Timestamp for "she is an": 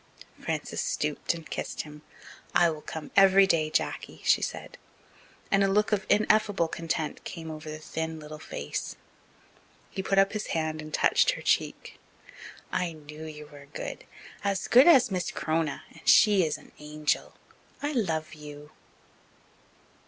16.09-16.71